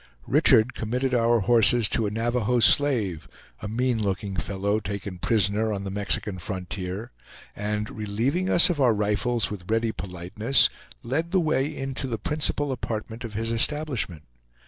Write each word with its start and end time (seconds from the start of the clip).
Richard 0.25 0.73
committed 0.73 1.13
our 1.13 1.41
horses 1.41 1.87
to 1.89 2.07
a 2.07 2.09
Navahoe 2.09 2.59
slave, 2.59 3.27
a 3.61 3.67
mean 3.67 4.01
looking 4.01 4.35
fellow 4.35 4.79
taken 4.79 5.19
prisoner 5.19 5.71
on 5.71 5.83
the 5.83 5.91
Mexican 5.91 6.39
frontier; 6.39 7.11
and, 7.55 7.87
relieving 7.87 8.49
us 8.49 8.71
of 8.71 8.81
our 8.81 8.95
rifles 8.95 9.51
with 9.51 9.69
ready 9.69 9.91
politeness, 9.91 10.69
led 11.03 11.29
the 11.29 11.39
way 11.39 11.67
into 11.67 12.07
the 12.07 12.17
principal 12.17 12.71
apartment 12.71 13.23
of 13.23 13.35
his 13.35 13.51
establishment. 13.51 14.23